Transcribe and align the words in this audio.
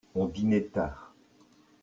on 0.15 0.25
dînait 0.29 0.63
tard. 0.71 1.13